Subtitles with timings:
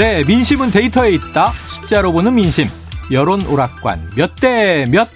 [0.00, 1.48] 네, 민심은 데이터에 있다.
[1.66, 2.68] 숫자로 보는 민심.
[3.12, 4.12] 여론 오락관.
[4.16, 5.10] 몇 대 몇?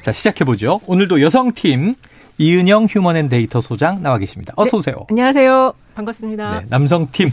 [0.00, 0.80] 자, 시작해보죠.
[0.86, 1.96] 오늘도 여성팀
[2.38, 4.52] 이은영 휴먼앤데이터 소장 나와 계십니다.
[4.56, 4.94] 어서 오세요.
[4.94, 5.72] 네, 안녕하세요.
[5.96, 6.60] 반갑습니다.
[6.60, 7.32] 네, 남성팀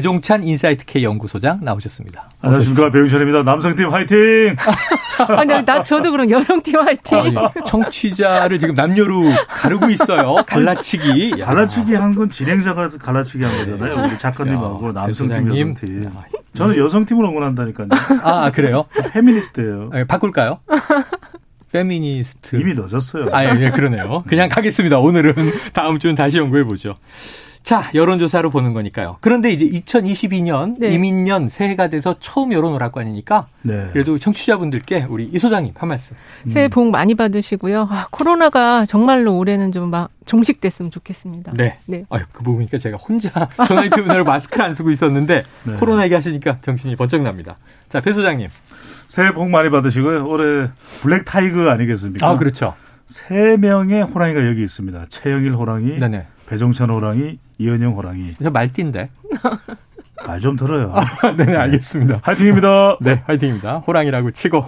[0.00, 2.28] 배종찬 인사이트 K 연구소장 나오셨습니다.
[2.42, 3.42] 안녕하십니까 배종찬입니다.
[3.44, 4.54] 남성팀 화이팅!
[5.38, 7.18] 아니, 나 저도 그럼 여성팀 화이팅.
[7.18, 10.34] 아니, 청취자를 지금 남녀로 가르고 있어요.
[10.46, 11.36] 갈라치기.
[11.40, 11.46] 야.
[11.46, 14.06] 갈라치기 한 건 진행자가 갈라치기 한 거잖아요.
[14.06, 15.48] 우리 작가님하고 야, 남성팀.
[15.48, 16.10] 여성팀.
[16.54, 17.88] 저는 여성팀을 응원한다니까요.
[18.22, 18.84] 아, 그래요?
[19.14, 19.90] 페미니스트예요.
[19.94, 20.60] 아, 바꿀까요?
[21.72, 22.56] 페미니스트.
[22.56, 23.30] 이미 늦었어요.
[23.32, 24.24] 아, 예, 예, 그러네요.
[24.28, 24.98] 그냥 가겠습니다.
[24.98, 25.34] 오늘은
[25.72, 26.96] 다음 주는 다시 연구해 보죠.
[27.66, 29.16] 자, 여론조사로 보는 거니까요.
[29.20, 30.90] 그런데 이제 2022년 네.
[30.90, 33.88] 이민년 새해가 돼서 처음 여론 오락관이니까 네.
[33.92, 36.16] 그래도 청취자분들께 우리 이 소장님 한 말씀.
[36.48, 37.88] 새해 복 많이 받으시고요.
[37.90, 41.54] 아, 코로나가 정말로 올해는 좀 막 종식됐으면 좋겠습니다.
[41.56, 41.78] 네.
[41.86, 42.04] 네.
[42.10, 43.30] 아유, 그거 보니까 제가 혼자
[43.66, 45.74] 전화인터뷰를 마스크를 안 쓰고 있었는데 네.
[45.74, 47.56] 코로나 얘기하시니까 정신이 번쩍 납니다.
[47.88, 48.48] 자, 배 소장님.
[49.08, 50.24] 새해 복 많이 받으시고요.
[50.28, 50.68] 올해
[51.02, 52.28] black tiger 아니겠습니까?
[52.28, 52.74] 아, 그렇죠.
[53.08, 55.06] 세 명의 호랑이가 여기 있습니다.
[55.08, 56.26] 최영일 호랑이, 네네.
[56.48, 58.34] 배종찬 호랑이, 이은영 호랑이.
[58.42, 59.10] 저 말띠인데.
[60.26, 60.92] 말 좀 들어요.
[61.36, 62.20] 네, 알겠습니다.
[62.22, 62.98] 화이팅입니다.
[63.02, 63.78] 네, 화이팅입니다.
[63.78, 64.64] 호랑이라고 치고.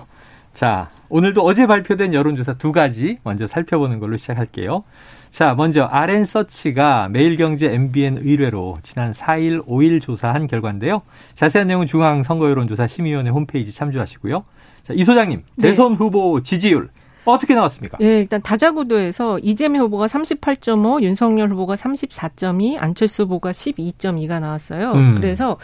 [0.54, 4.84] 자, 오늘도 어제 발표된 여론조사 두 가지 먼저 살펴보는 걸로 시작할게요.
[5.30, 11.02] 자, 먼저 RN서치가 매일경제 MBN 의뢰로 지난 4일, 5일 조사한 결과인데요.
[11.34, 14.44] 자세한 내용은 중앙선거여론조사 심의위원회 홈페이지 참조하시고요.
[14.84, 15.68] 자, 이 소장님, 네.
[15.68, 16.88] 대선 후보 지지율
[17.32, 17.98] 어떻게 나왔습니까?
[18.00, 24.92] 예, 일단 다자구도에서 이재명 후보가 38.5, 윤석열 후보가 34.2, 안철수 후보가 12.2가 나왔어요.
[24.92, 25.14] 음.
[25.20, 25.56] 그래서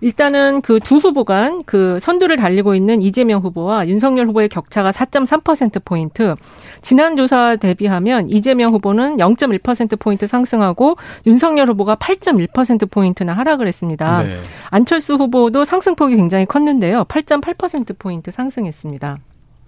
[0.00, 5.84] 일단은 그 두 후보 간 그 선두를 달리고 있는 이재명 후보와 윤석열 후보의 격차가 4.3%
[5.84, 6.34] 포인트.
[6.82, 10.96] 지난 조사 대비하면 이재명 후보는 0.1% 포인트 상승하고
[11.26, 14.22] 윤석열 후보가 8.1% 포인트나 하락을 했습니다.
[14.22, 14.36] 네.
[14.70, 17.04] 안철수 후보도 상승폭이 굉장히 컸는데요.
[17.04, 19.18] 8.8% 포인트 상승했습니다.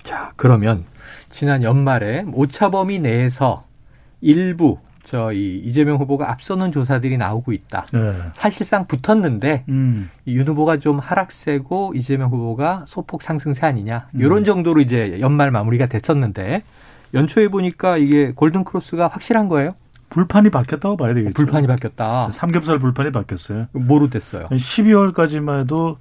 [0.02, 0.84] 자, 그러면
[1.30, 3.64] 지난 연말에 오차범위 내에서
[4.20, 7.86] 일부 저희 이재명 후보가 앞서는 조사들이 나오고 있다.
[7.92, 8.12] 네.
[8.32, 10.10] 사실상 붙었는데 음.
[10.26, 14.20] 이윤 후보가 좀 하락세고 이재명 후보가 소폭 상승세 아니냐 음.
[14.20, 16.62] 이런 정도로 이제 연말 마무리가 됐었는데
[17.14, 19.74] 연초에 보니까 이게 골든 크로스가 확실한 거예요?
[20.10, 21.34] 불판이 바뀌었다고 봐야 되겠죠.
[21.34, 22.30] 불판이 바뀌었다.
[22.30, 23.66] 삼겹살 불판이 바뀌었어요.
[23.72, 24.46] 뭐로 됐어요?
[24.46, 25.98] 12월까지만 해도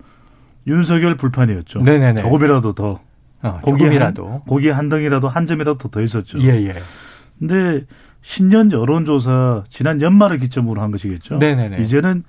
[0.67, 1.81] 윤석열 불판이었죠.
[1.81, 2.21] 네네네.
[2.21, 2.99] 조금이라도 더
[3.41, 6.39] 어, 고기 조금이라도 한, 고기 한 덩이라도 한 점이라도 더 있었죠.
[6.41, 6.73] 예 예.
[7.37, 7.85] 근데
[8.21, 11.37] 신년 여론조사 지난 연말을 기점으로 한 것이겠죠.
[11.37, 11.81] 네네네.
[11.81, 12.23] 이제는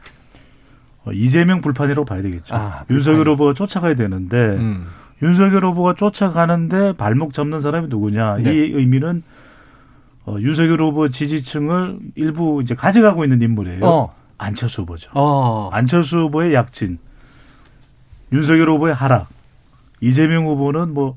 [1.04, 2.54] 어, 이재명 불판이라고 봐야 되겠죠.
[2.54, 3.34] 아, 윤석열 불판이.
[3.34, 4.86] 후보가 쫓아가야 되는데 음.
[5.22, 8.52] 윤석열 후보가 쫓아가는데 발목 잡는 사람이 누구냐 네.
[8.54, 9.22] 이 의미는
[10.26, 13.84] 어, 윤석열 후보 지지층을 일부 이제 가져가고 있는 인물이에요.
[13.84, 14.14] 어.
[14.38, 15.10] 안철수 후보죠.
[15.14, 15.68] 어.
[15.72, 16.98] 안철수 후보의 약진,
[18.32, 19.28] 윤석열 후보의 하락,
[20.00, 21.16] 이재명 후보는 뭐,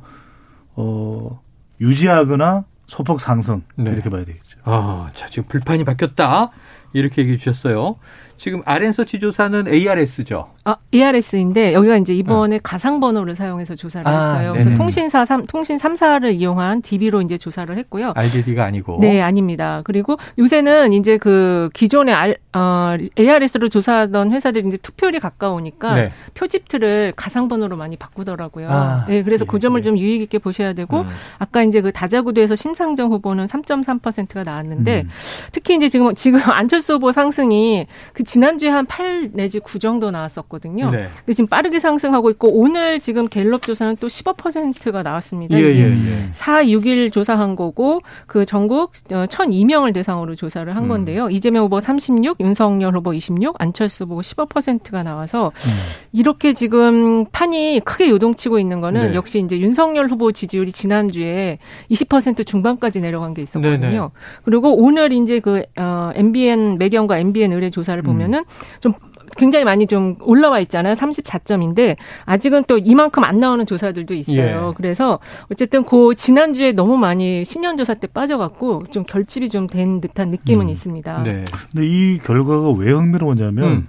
[0.76, 1.42] 어,
[1.80, 3.92] 유지하거나 소폭 상승, 네.
[3.92, 4.60] 이렇게 봐야 되겠죠.
[4.64, 6.52] 아, 자, 지금 불판이 바뀌었다.
[6.94, 7.96] 이렇게 얘기해 주셨어요.
[8.44, 10.50] 지금 RN서치 조사는 ARS죠.
[10.66, 14.52] 아, ERS인데 여기가 이제 이번에 가상 번호를 사용해서 조사를 아, 했어요.
[14.52, 14.64] 네네.
[14.66, 18.12] 그래서 통신사 삼 통신 3사를 이용한 DB로 이제 조사를 했고요.
[18.14, 18.98] RJD가 아니고.
[19.00, 19.80] 네, 아닙니다.
[19.86, 26.12] 그리고 요새는 이제 그 기존에 알, 어, ARS로 조사하던 회사들이 이제 투표율이 가까우니까 네.
[26.34, 28.70] 표집틀을 가상 번호로 많이 바꾸더라고요.
[28.70, 29.84] 아, 네, 그래서 예, 그 점을 예.
[29.84, 31.10] 좀 유의 깊게 보셔야 되고 음.
[31.40, 35.10] 아까 이제 그 다자구도에서 심상정 후보는 3.3%가 나왔는데 음.
[35.54, 40.90] 특히 이제 지금 지금 안철수 후보 상승이 그 지난주에 한 8 내지 9 정도 나왔었거든요.
[40.90, 41.06] 네.
[41.20, 45.58] 근데 지금 빠르게 상승하고 있고 오늘 지금 갤럽 조사는 또 15%가 나왔습니다.
[45.58, 46.30] 예, 예, 예.
[46.32, 50.90] 4, 6일 조사한 거고 그 전국 1,002명을 대상으로 조사를 한 음.
[50.90, 51.30] 건데요.
[51.30, 55.72] 이재명 후보 36, 윤석열 후보 26, 안철수 후보 15%가 나와서 음.
[56.12, 59.16] 이렇게 지금 판이 크게 요동치고 있는 거는 네.
[59.16, 61.60] 역시 이제 윤석열 후보 지지율이 지난주에
[61.92, 63.78] 20% 중반까지 내려간 게 있었거든요.
[63.78, 64.00] 네네.
[64.44, 68.44] 그리고 오늘 이제 그 어, MBN 매경과 MBN 의뢰 조사를 보면 은
[68.80, 68.94] 좀
[69.36, 70.94] 굉장히 많이 좀 올라와 있잖아요.
[70.94, 71.96] 34점인데
[72.26, 74.70] 아직은 또 이만큼 안 나오는 조사들도 있어요.
[74.70, 74.74] 예.
[74.78, 75.20] 그래서
[75.52, 80.70] 어쨌든 그 지난주에 너무 많이 신년 조사 때 빠져갖고 좀 결집이 좀 된 듯한 느낌은
[80.70, 81.24] 있습니다.
[81.24, 81.46] 네.
[81.72, 83.88] 근데 이 결과가 왜 흥미로웠냐면 음.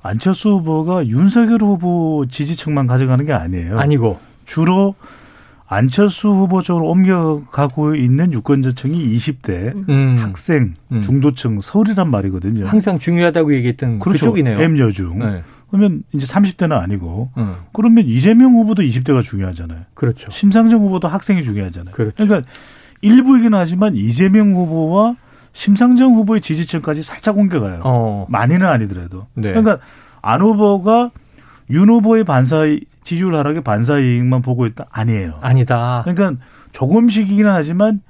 [0.00, 3.78] 안철수 후보가 윤석열 후보 지지층만 가져가는 게 아니에요.
[3.78, 4.94] 아니고 주로
[5.70, 10.16] 안철수 후보 쪽으로 옮겨가고 있는 유권자층이 20대 음.
[10.18, 11.02] 학생, 음.
[11.02, 12.66] 중도층, 서울이란 말이거든요.
[12.66, 14.26] 항상 중요하다고 얘기했던 그렇죠.
[14.26, 14.58] 그쪽이네요.
[14.60, 15.18] M여중.
[15.18, 15.42] 네.
[15.70, 17.54] 그러면 이제 30대는 아니고 음.
[17.74, 19.80] 그러면 이재명 후보도 20대가 중요하잖아요.
[19.92, 20.30] 그렇죠.
[20.30, 21.94] 심상정 후보도 학생이 중요하잖아요.
[21.94, 22.14] 그렇죠.
[22.16, 22.48] 그러니까
[23.02, 25.16] 일부이긴 하지만 이재명 후보와
[25.52, 27.82] 심상정 후보의 지지층까지 살짝 옮겨가요.
[27.84, 28.26] 어.
[28.30, 29.26] 많이는 아니더라도.
[29.34, 29.50] 네.
[29.50, 29.78] 그러니까
[30.22, 31.10] 안 후보가
[31.70, 32.64] 윤 후보의 반사
[33.04, 35.38] 지지율 하락의 반사 이익만 보고 있다 아니에요.
[35.40, 36.02] 아니다.
[36.04, 36.42] 그러니까
[36.72, 38.00] 조금씩이긴 하지만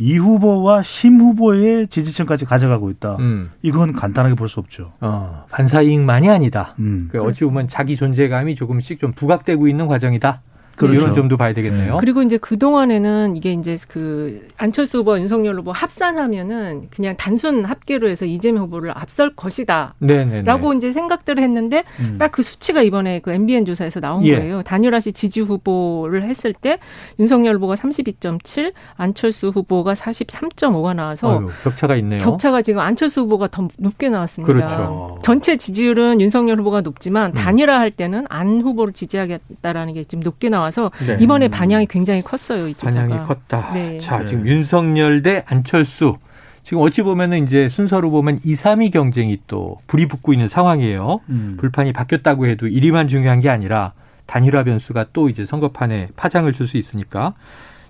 [0.00, 3.16] 이 후보와 심 후보의 지지층까지 가져가고 있다.
[3.18, 3.50] 음.
[3.62, 4.92] 이건 간단하게 볼 수 없죠.
[5.00, 6.74] 어, 반사 이익만이 아니다.
[6.78, 7.08] 음.
[7.10, 10.42] 그 어찌 보면 자기 존재감이 조금씩 좀 부각되고 있는 과정이다.
[10.78, 11.00] 그렇죠.
[11.00, 11.98] 이런 점도 봐야 되겠네요.
[12.00, 18.08] 그리고 이제 그 동안에는 이게 이제 그 안철수 후보와 윤석열 후보 합산하면은 그냥 단순 합계로
[18.08, 19.94] 해서 이재명 후보를 앞설 것이다.
[19.98, 20.42] 네네네.
[20.42, 22.16] 라고 이제 생각들을 했는데 음.
[22.18, 24.36] 딱그 수치가 이번에 그 MBN 조사에서 나온 예.
[24.36, 24.62] 거예요.
[24.62, 26.78] 단일화시 지지 후보를 했을 때
[27.18, 32.22] 윤석열 후보가 32.7, 안철수 후보가 43.5가 나와서 어휴, 격차가 있네요.
[32.22, 34.52] 격차가 지금 안철수 후보가 더 높게 나왔습니다.
[34.52, 35.18] 그렇죠.
[35.22, 37.34] 전체 지지율은 윤석열 후보가 높지만 음.
[37.34, 41.16] 단일화할 때는 안 후보를 지지하겠다라는 게 지금 높게 나와 서 네.
[41.20, 42.68] 이번에 반향이 굉장히 컸어요.
[42.68, 43.06] 이 조사가.
[43.06, 43.70] 반향이 컸다.
[43.74, 43.98] 네.
[43.98, 44.26] 자, 네.
[44.26, 46.14] 지금 윤석열 대 안철수.
[46.62, 51.20] 지금 어찌 보면은 이제 순서로 보면 2, 3위 경쟁이 또 불이 붙고 있는 상황이에요.
[51.30, 51.56] 음.
[51.58, 53.92] 불판이 바뀌었다고 해도 1위만 중요한 게 아니라
[54.26, 57.32] 단일화 변수가 또 이제 선거판에 파장을 줄 수 있으니까.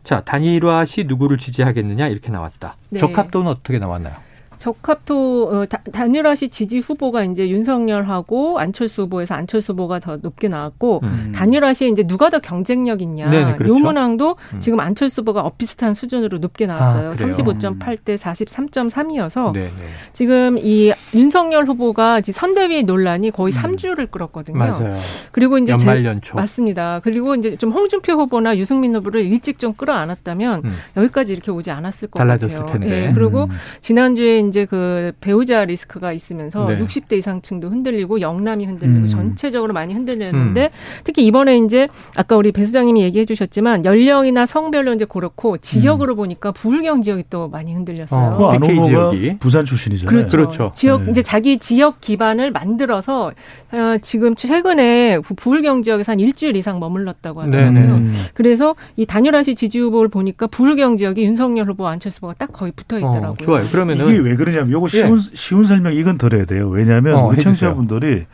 [0.04, 2.76] 자, 단일화 시 누구를 지지하겠느냐 이렇게 나왔다.
[2.90, 3.00] 네.
[3.00, 4.14] 적합도는 어떻게 나왔나요?
[4.58, 10.48] 적합도 어, 다- 단일화 시 지지 후보가 이제 윤석열하고 안철수 후보에서 안철수 후보가 더 높게
[10.48, 11.32] 나왔고 음.
[11.34, 13.74] 단일화 시에 이제 누가 더 경쟁력 있냐 네네, 그렇죠.
[13.74, 14.60] 요 문항도 음.
[14.60, 17.10] 지금 안철수 후보가 엇비슷한 수준으로 높게 나왔어요.
[17.10, 17.32] 아, 그래요?
[17.34, 19.68] 35.8대 43.3이어서 네, 네.
[20.12, 24.56] 지금 이 윤석열 후보가 이제 선대위 논란이 거의 3주를 끌었거든요.
[24.56, 24.58] 음.
[24.58, 24.96] 맞아요.
[25.32, 26.36] 그리고 이제 연말 제- 연초.
[26.36, 27.00] 맞습니다.
[27.02, 30.70] 그리고 이제 좀 홍준표 후보나 유승민 후보를 일찍 좀 끌어안았다면 음.
[30.96, 32.78] 여기까지 이렇게 오지 않았을 것 달라졌을 같아요.
[32.80, 33.06] 텐데.
[33.08, 33.48] 예, 그리고 음.
[33.80, 36.78] 지난주에 이제 그 배우자 리스크가 있으면서 네.
[36.78, 39.06] 60대 이상층도 흔들리고 영남이 흔들리고 음.
[39.06, 40.68] 전체적으로 많이 흔들렸는데 음.
[41.04, 46.52] 특히 이번에 이제 아까 우리 배 수장님이 얘기해 주셨지만 연령이나 성별로 이제 그렇고 지역으로 보니까
[46.52, 48.20] 부울경 지역이 또 많이 흔들렸어요.
[48.28, 48.32] 음.
[48.32, 49.36] 어, 그안 PK 지역이.
[49.38, 50.10] 부산 출신이잖아요.
[50.16, 50.36] 그렇죠.
[50.36, 50.72] 그렇죠.
[50.74, 51.10] 지역 네.
[51.12, 53.32] 이제 자기 지역 기반을 만들어서
[53.72, 57.72] 어, 지금 최근에 부- 부울경 지역에서 한 일주일 이상 머물렀다고 하더라고요.
[57.72, 57.86] 네네.
[57.92, 58.14] 음.
[58.34, 62.96] 그래서 이 단일화시 지지 후보를 보니까 부울경 지역이 윤석열 후보, 안철수 후보가 딱 거의 붙어
[62.98, 63.30] 있더라고요.
[63.32, 63.64] 어, 좋아요.
[63.70, 65.02] 그러면은 이게 왜 그러냐면 요거 예.
[65.02, 66.68] 쉬운 쉬운 설명 이건 드려야 돼요.
[66.68, 67.42] 왜냐하면 어, 우리.
[67.42, 68.26] 청취자분들이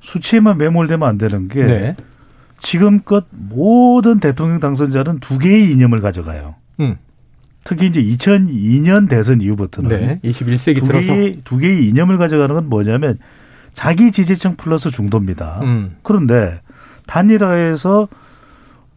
[0.00, 1.96] 수치에만 매몰되면 안 되는 게 네.
[2.60, 6.54] 지금껏 모든 대통령 당선자는 두 개의 이념을 가져가요.
[6.80, 6.96] 음.
[7.64, 10.20] 특히 이제 2002년 대선 이후부터는 네.
[10.24, 13.18] 21세기 두 들어서 개의 두 개의 이념을 가져가는 건 뭐냐면
[13.72, 15.60] 자기 지지층 플러스 중도입니다.
[15.62, 15.96] 음.
[16.02, 16.60] 그런데
[17.06, 18.08] 단일화에서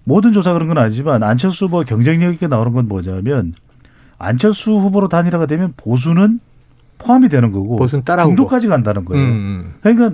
[0.04, 3.54] 모든 조사 그런 건 아니지만 안철수 후보 경쟁력 있게 나오는 건 뭐냐면
[4.18, 6.40] 안철수 후보로 단일화가 되면 보수는
[6.98, 8.32] 포함이 되는 거고 보수는 따라오고.
[8.32, 9.06] 중도까지 간다는 음.
[9.06, 9.24] 거예요.
[9.26, 9.74] 음.
[9.82, 10.12] 그러니까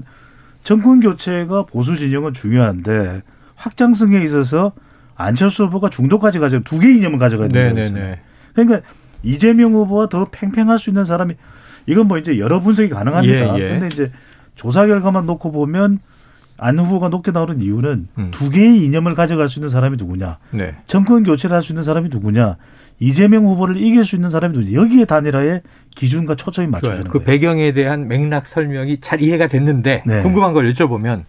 [0.63, 3.21] 정권 교체가 보수 진영은 중요한데
[3.56, 4.74] 확장성에 있어서
[5.15, 7.94] 안철수 후보가 중도까지 가져 두 개의 이념을 가져가야 된다는 거죠.
[7.94, 8.19] 네네네.
[8.53, 8.81] 그러니까
[9.24, 11.36] 이재명 후보와 더 팽팽할 수 있는 사람이
[11.86, 13.59] 이건 뭐 이제 여러 분석이 가능합니다.
[13.59, 13.69] 예, 예.
[13.69, 14.12] 근데 이제
[14.56, 16.00] 조사 결과만 놓고 보면
[16.63, 18.27] 안 후보가 높게 나오는 이유는 음.
[18.32, 20.75] 두 개의 이념을 가져갈 수 있는 사람이 누구냐, 네.
[20.86, 22.56] 정권 교체를 할 수 있는 사람이 누구냐,
[23.00, 25.62] 이재명 후보를 이길 수 있는 사람이 누구냐 여기에 단일화의
[25.96, 26.68] 기준과 초점이.
[26.68, 27.25] 맞춰지는 그 거예요.
[27.25, 30.22] 배경에 대한 맥락 설명이 잘 이해가 됐는데 네.
[30.22, 31.24] 궁금한 걸 여쭤보면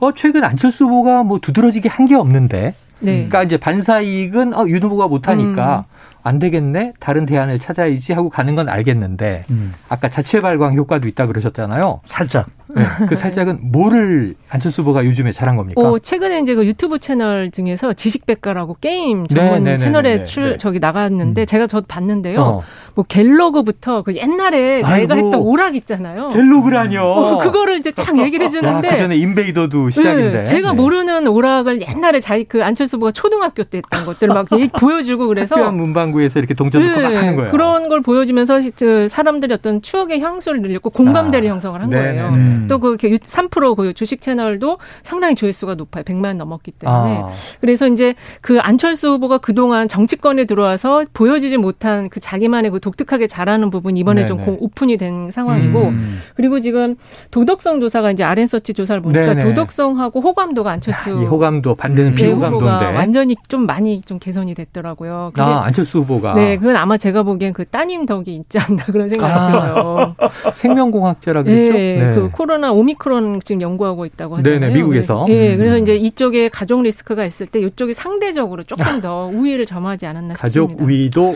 [0.00, 3.12] 어 최근 안철수 후보가 뭐 두드러지게 한 게 없는데 네.
[3.12, 5.84] 그러니까 이제 반사 이익은 어, 윤 후보가 못하니까
[6.28, 11.26] 안 되겠네 다른 대안을 찾아야지 하고 가는 건 알겠는데 음, 아까 자체 발광 효과도 있다
[11.26, 12.00] 그러셨잖아요.
[12.04, 12.82] 살짝 네.
[13.08, 15.80] 그 살짝은 뭐를 안철수 후보가 요즘에 잘한 겁니까?
[15.80, 20.24] 어, 최근에 이제 그 유튜브 채널 중에서 지식백과라고 게임 전문 네, 네, 네, 채널에 네,
[20.26, 20.58] 출 네.
[20.58, 21.46] 저기 나갔는데 음.
[21.46, 22.40] 제가 저도 봤는데요.
[22.40, 22.62] 어.
[22.98, 25.26] 뭐 갤러그부터 그 옛날에 자기가 아이고.
[25.28, 26.30] 했던 오락 있잖아요.
[26.30, 27.00] 갤로그라뇨.
[27.00, 28.88] 어, 그거를 이제 쫙 얘기를 야, 해주는데.
[28.90, 30.38] 그 전에 인베이더도 시작인데.
[30.38, 30.76] 네, 제가 네.
[30.76, 34.48] 모르는 오락을 옛날에 자기 그 안철수 후보가 초등학교 때 했던 것들을 막
[34.80, 37.52] 보여주고 그래서 학교 앞 문방구에서 이렇게 동전 넣고 막 네, 하는 거예요.
[37.52, 42.04] 그런 걸 보여주면서 시- 그 사람들이 어떤 추억의 향수를 늘렸고 공감대를 아, 형성을 한 네네.
[42.04, 42.32] 거예요.
[42.34, 42.66] 음.
[42.68, 46.02] 또그 3%그 주식 채널도 상당히 조회수가 높아요.
[46.02, 47.18] 100만 넘었기 때문에.
[47.18, 47.28] 아,
[47.60, 53.70] 그래서 이제 그 안철수 후보가 그동안 정치권에 들어와서 보여주지 못한 그 자기만의 그 독특하게 잘하는
[53.70, 54.46] 부분 이번에 좀 네네.
[54.46, 56.20] 공- 오픈이 된 상황이고 음.
[56.34, 56.96] 그리고 지금
[57.30, 59.44] 도덕성 조사가 이제 아랜서치 조사를 보니까 네네.
[59.44, 62.14] 도덕성하고 호감도가 안철수 이 호감도 반대는 음.
[62.16, 62.84] 네, 비호감도인데.
[62.96, 65.32] 완전히 좀 많이 좀 개선이 됐더라고요.
[65.36, 69.32] 아, 안철수 후보가 네, 그건 아마 제가 보기엔 그 따님 덕이 있지 않나 그런 생각이
[69.32, 69.50] 아.
[69.50, 70.14] 들어요.
[70.54, 71.72] 생명공학자라 그랬죠?
[71.72, 74.60] 네, 그 코로나 오미크론 지금 연구하고 있다고 하잖아요.
[74.60, 75.26] 네네, 미국에서.
[75.28, 75.58] 예, 음.
[75.58, 80.70] 그래서 이제 이쪽에 가족 리스크가 있을 때 이쪽이 상대적으로 조금 더 우위를 점하지 않았나 가족
[80.70, 80.84] 싶습니다.
[80.86, 81.34] 위도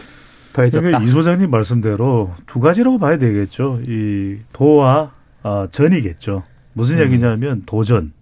[0.53, 0.83] 더해졌다.
[0.85, 3.81] 그러니까 이 소장님 말씀대로 두 가지라고 봐야 되겠죠.
[3.87, 5.11] 이 도와
[5.43, 6.43] 아, 전이겠죠.
[6.75, 7.05] 무슨 음.
[7.05, 8.13] 얘기냐면 도전.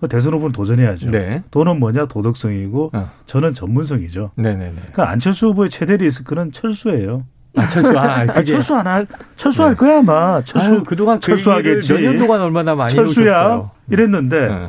[0.00, 1.10] 그 대선 후보는 도전해야죠.
[1.12, 1.44] 네.
[1.52, 3.10] 도는 뭐냐 도덕성이고 어.
[3.26, 4.32] 저는 전문성이죠.
[4.34, 4.72] 네네네.
[4.74, 7.24] 그러니까 안철수 후보의 최대 리스크는 철수예요.
[7.54, 7.96] 아, 철수.
[7.98, 8.44] 아, 아, 그게.
[8.44, 9.76] 철수 안 할, 철수할 네.
[9.76, 10.42] 거야 아마.
[10.42, 11.92] 철수 아유, 그동안 그 철수하겠지.
[11.92, 13.62] 몇년 동안 얼마나 많이 철수야.
[13.90, 14.66] 이랬는데 네.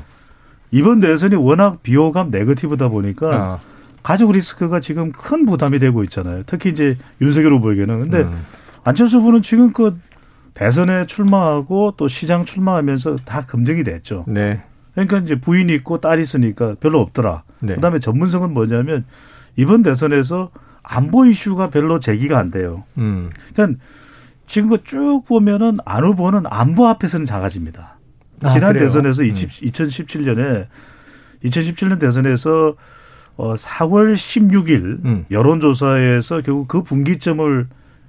[0.70, 3.60] 이번 대선이 워낙 비호감 네거티브다 보니까 어.
[4.04, 6.44] 가족 리스크가 지금 큰 부담이 되고 있잖아요.
[6.46, 8.00] 특히 이제 윤석열 후보에게는.
[8.00, 8.46] 근데 음.
[8.84, 9.96] 안철수 후보는 지금껏
[10.54, 14.26] 대선에 출마하고 또 시장 출마하면서 다 검증이 됐죠.
[14.28, 14.62] 네.
[14.94, 17.44] 그러니까 이제 부인이 있고 딸이 있으니까 별로 없더라.
[17.62, 17.76] 네.
[17.76, 19.06] 그다음에 전문성은 뭐냐면
[19.56, 20.52] 이번 대선에서
[20.84, 22.84] 안보 이슈가 별로 제기가 안 돼요.
[22.98, 23.30] 음.
[23.54, 23.80] 그러니까
[24.46, 27.98] 지금 그쭉 보면은 안 후보는 안보 앞에서는 작아집니다.
[28.44, 28.86] 아, 지난 그래요?
[28.86, 29.30] 대선에서 음.
[29.30, 30.68] 2017년에
[31.46, 32.76] 2017년 대선에서
[33.36, 35.26] 어 4월 16일 음.
[35.32, 37.68] 여론조사에서 결국 그 분기점을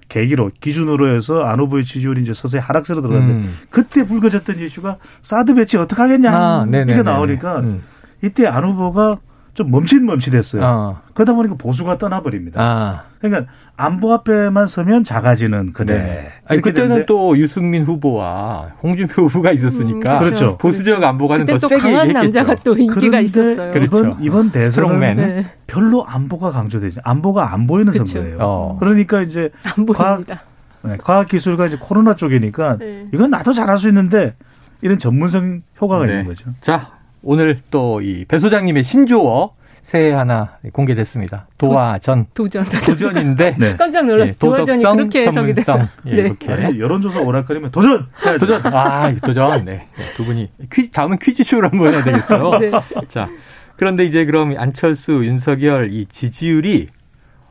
[0.09, 3.55] 계기로 기준으로 해서 안 후보의 지지율이 이제 서서히 하락세로 들어갔는데 음.
[3.71, 6.67] 그때 불거졌던 이슈가 사드 배치 어떻게 하겠냐 아.
[6.67, 7.83] 이게 나오니까 음.
[8.23, 9.19] 이때 안 후보가
[9.55, 10.65] 좀 멈칫멈칫했어요.
[10.65, 11.01] 아.
[11.15, 12.61] 그러다 보니까 보수가 떠나버립니다.
[12.61, 13.05] 아.
[13.21, 15.95] 그러니까 안보 앞에만 서면 작아지는 그대.
[15.95, 16.33] 네.
[16.47, 20.59] 아니, 그때는 되는데 또 유승민 후보와 홍준표 후보가 있었으니까 음, 그렇죠.
[20.59, 22.39] 보수적 안보가는 그때 더또 세게 강한 얘기했겠죠.
[22.39, 23.73] 남자가 또 인기가 그런데 있었어요.
[23.73, 23.85] 그렇죠.
[23.87, 25.17] 이번 이번 대선은.
[25.17, 25.47] 네.
[25.67, 27.01] 별로 안보가 강조되지.
[27.05, 28.05] 안보가 안 보이는 그쵸.
[28.05, 28.39] 선거예요.
[28.41, 28.77] 어.
[28.81, 30.43] 그러니까 이제 안 보입니다.
[30.83, 33.07] 네, 과학기술과 이제 코로나 쪽이니까 네.
[33.15, 34.35] 이건 나도 잘할 수 있는데
[34.83, 36.13] 이런 전문성 효과가 네.
[36.13, 36.51] 있는 거죠.
[36.61, 36.91] 자,
[37.25, 39.53] 오늘 또 이 배 소장님의 신조어
[39.83, 41.47] 새해 하나 공개됐습니다.
[41.59, 42.65] 도와 전 도전.
[42.65, 43.77] 도전인데 네.
[43.77, 44.33] 깜짝 놀랐어요.
[44.33, 45.31] 예, 도덕성, 그렇게.
[45.31, 46.17] 전문성 예, 네.
[46.23, 48.07] 이렇게 아니, 여론조사 오락거리면 도전!
[48.25, 48.47] 해야죠.
[48.47, 49.87] 도전 아이 도전 네.
[49.99, 52.51] 네, 두 분이 퀴 다음은 퀴즈쇼를 한번 해야 되겠어요.
[52.61, 52.71] 네.
[53.09, 53.29] 자
[53.77, 56.89] 그런데 이제 그럼 안철수 윤석열 이 지지율이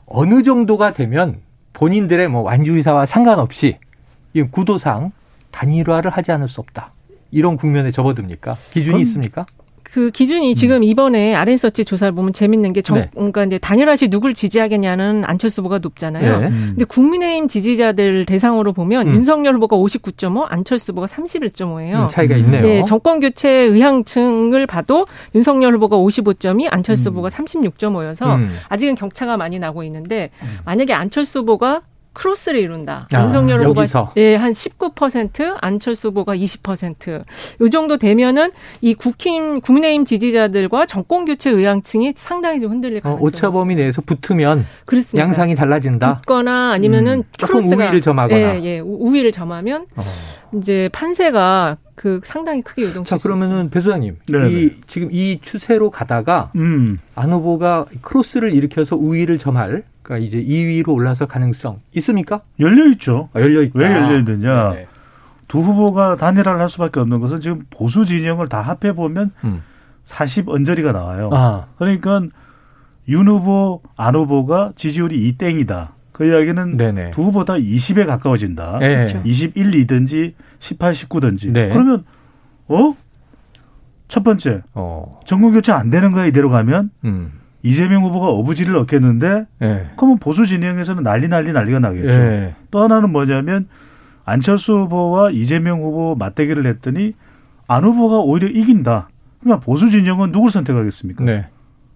[0.07, 1.37] 어느 정도가 되면
[1.73, 3.75] 본인들의 뭐 완주 의사와 상관없이
[4.33, 5.11] 이 구도상
[5.51, 6.91] 단일화를 하지 않을 수 없다.
[7.29, 8.53] 이런 국면에 접어듭니까?
[8.71, 9.45] 기준이 그럼- 있습니까?
[9.93, 13.01] 그 기준이 지금 이번에 아랜서치 조사를 보면 재밌는 게 정, 음.
[13.01, 13.09] 네.
[13.13, 16.39] 그러니까 이제 단일화 시 누굴 지지하겠냐는 안철수 후보가 높잖아요.
[16.39, 16.47] 네.
[16.47, 16.65] 음.
[16.69, 19.13] 근데 국민의힘 지지자들 대상으로 보면 음.
[19.13, 22.05] 윤석열 후보가 59.5, 안철수 후보가 31.5예요.
[22.05, 22.63] 음, 차이가 있네요.
[22.63, 27.11] 네, 정권 교체 의향층을 봐도 윤석열 후보가 55.2, 안철수 음.
[27.11, 28.49] 후보가 36.5여서 음.
[28.69, 30.31] 아직은 격차가 많이 나고 있는데
[30.65, 33.07] 만약에 안철수 후보가 크로스를 이룬다.
[33.13, 34.13] 아, 윤석열 후보가 여기서.
[34.17, 37.23] 예, 한 19%, 안철수 후보가 20%.
[37.61, 38.51] 요 정도 되면은
[38.81, 44.01] 이 국힘 국민의힘 지지자들과 정권 교체 의향층이 상당히 좀 흔들릴 어, 가능성이 오차 범위 내에서
[44.01, 45.25] 붙으면 그렇습니다.
[45.25, 46.17] 양상이 달라진다.
[46.17, 48.39] 붙거나 아니면은 음, 조금 크로스가 우위를 점하거나.
[48.39, 50.01] 예, 예, 우- 우위를 점하면 어.
[50.59, 53.21] 이제 판세가 그 상당히 크게 유동칠 자.
[53.21, 54.49] 그러면은 배 소장님, 네네.
[54.51, 56.97] 이 지금 이 추세로 가다가 음.
[57.15, 62.41] 안 후보가 크로스를 일으켜서 우위를 점할, 그러니까 이제 2위로 올라설 가능성 있습니까?
[62.59, 63.29] 열려 있죠.
[63.33, 63.79] 아, 열려 있다.
[63.79, 64.69] 왜 열려 있느냐?
[64.71, 64.87] 네네.
[65.47, 69.63] 두 후보가 단일화를 할 수밖에 없는 것은 지금 보수 진영을 다 합해 보면 음.
[70.03, 71.29] 40 언저리가 나와요.
[71.31, 72.21] 아, 그러니까
[73.07, 75.89] 윤 후보, 안 후보가 지지율이 2땡이다.
[76.11, 77.11] 그 이야기는 네네.
[77.11, 78.79] 두 후보 다 20에 가까워진다.
[78.79, 78.95] 네.
[78.95, 79.21] 그렇죠.
[79.25, 81.51] 21, 2든지 18, 19든지.
[81.51, 81.69] 네.
[81.69, 82.05] 그러면
[82.67, 82.95] 어?
[84.07, 87.31] 첫 번째 어, 정권 교체 안 되는 거야 이대로 가면 음,
[87.63, 92.09] 이재명 후보가 어부지를 얻겠는데 예, 그러면 보수 진영에서는 난리 난리 난리가 나겠죠.
[92.09, 93.67] 예, 또 하나는 뭐냐면
[94.25, 97.13] 안철수 후보와 이재명 후보 맞대결을 했더니
[97.67, 99.09] 안 후보가 오히려 이긴다.
[99.39, 101.23] 그러니까 보수 진영은 누굴 선택하겠습니까?
[101.23, 101.47] 네,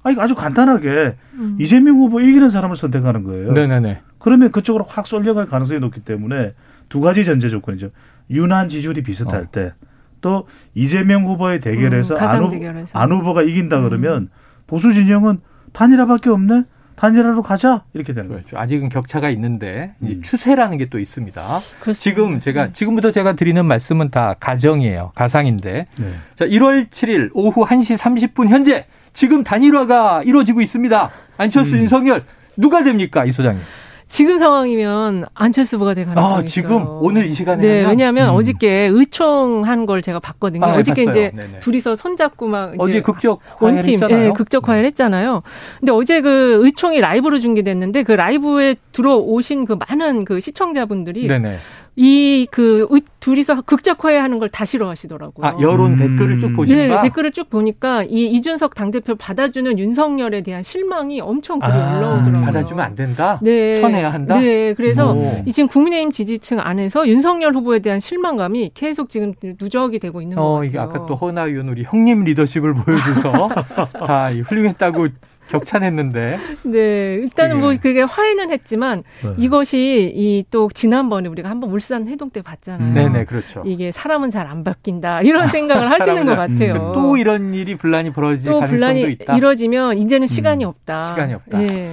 [0.03, 1.57] 아니 아주 간단하게 음.
[1.59, 3.51] 이재명 후보 이기는 사람을 선택하는 거예요.
[3.51, 3.99] 네네네.
[4.19, 6.53] 그러면 그쪽으로 확 쏠려갈 가능성이 높기 때문에
[6.89, 7.89] 두 가지 전제 조건이죠.
[8.29, 9.51] 유난 지지율이 비슷할 어.
[9.51, 9.73] 때,
[10.21, 12.97] 또 이재명 후보의 대결에서 음, 안, 가상 후, 대결에서.
[12.97, 13.83] 안 후보가 이긴다 음.
[13.83, 14.29] 그러면
[14.65, 15.39] 보수 진영은
[15.77, 16.63] 단일화밖에 없네.
[16.95, 18.39] 단일화로 가자 이렇게 되는 거죠.
[18.41, 18.57] 그렇죠.
[18.57, 20.21] 아직은 격차가 있는데 이 음.
[20.23, 21.41] 추세라는 게 또 있습니다.
[21.79, 21.93] 그렇습니다.
[21.93, 25.11] 지금 제가 지금부터 제가 드리는 말씀은 다 가정이에요.
[25.13, 25.85] 가상인데.
[25.99, 26.11] 네.
[26.35, 31.11] 자, 1월 7일 오후 1시 30분 현재 지금 단일화가 이루어지고 있습니다.
[31.37, 31.81] 안철수, 음.
[31.81, 32.23] 윤석열
[32.55, 33.61] 누가 됩니까, 이 소장님?
[34.07, 36.99] 지금 상황이면 안철수 후보가 될 가능성이 아, 지금 있어요.
[37.01, 37.89] 오늘 이 시간에 네, 하면?
[37.89, 38.35] 왜냐하면 음.
[38.35, 40.65] 어저께 의총한 걸 제가 봤거든요.
[40.65, 41.25] 아, 네, 어저께 봤어요.
[41.25, 41.59] 이제 네네.
[41.59, 44.19] 둘이서 손잡고 막 이제 어제 극적 원팀 화해했잖아요.
[44.19, 44.25] 네.
[44.27, 45.43] 예, 극적 화해를 했잖아요.
[45.79, 51.57] 근데 어제 그 의총이 라이브로 중계됐는데 그 라이브에 들어오신 그 많은 그 시청자분들이 네네.
[51.97, 52.87] 이 그
[53.19, 55.45] 둘이서 극적화해하는 걸 다 싫어하시더라고요.
[55.45, 55.97] 아 여론 음.
[55.97, 61.59] 댓글을 쭉 보시니까 네, 댓글을 쭉 보니까 이 이준석 당대표 받아주는 윤석열에 대한 실망이 엄청
[61.59, 62.45] 글이 아, 올라오더라고요.
[62.45, 63.39] 받아주면 안 된다.
[63.41, 63.81] 네.
[63.81, 64.39] 쳐내야 한다?
[64.39, 65.43] 네, 그래서 오.
[65.45, 70.43] 이 지금 국민의힘 지지층 안에서 윤석열 후보에 대한 실망감이 계속 지금 누적이 되고 있는 것
[70.43, 70.63] 어, 같아요.
[70.69, 73.49] 이게 아까 또 허나 의원 우리 형님 리더십을 보여줘서
[74.07, 75.07] 다이 훌륭했다고
[75.49, 76.39] 격찬했는데.
[76.63, 77.77] 네, 일단은 뭐 예.
[77.77, 79.33] 그게 화해는 했지만 네.
[79.37, 82.93] 이것이 이 또 지난번에 우리가 한번 울산 해동 때 봤잖아요.
[82.93, 83.63] 네네, 그렇죠.
[83.65, 86.91] 이게 사람은 잘 안 바뀐다 이런 생각을 하시는 것 잘- 같아요.
[86.95, 89.35] 또 이런 일이 분란이 벌어질 또 가능성도 분란이 있다.
[89.35, 91.09] 이뤄지면 이제는 시간이 없다.
[91.09, 91.61] 시간이 없다.
[91.63, 91.91] 예.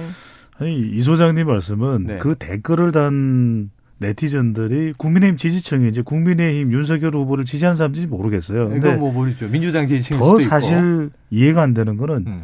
[0.57, 2.17] 아니 이 소장님 말씀은 네.
[2.19, 8.69] 그 댓글을 단 네티즌들이 국민의힘 지지층이 이제 국민의힘 윤석열 후보를 지지하는 사람인지 모르겠어요.
[8.69, 9.47] 근데 이건 뭐 모르죠.
[9.49, 10.49] 민주당 지지층일 더 수도 있고.
[10.49, 12.43] 사실 이해가 안 되는 거는 음.